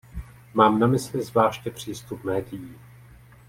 Mám 0.53 0.79
na 0.79 0.87
mysli 0.87 1.23
zvláště 1.23 1.69
přístup 1.71 2.23
médií. 2.23 2.75